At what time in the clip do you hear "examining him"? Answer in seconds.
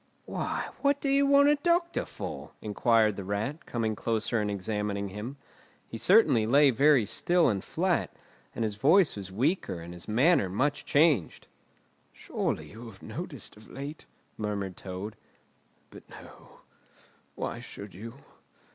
4.49-5.37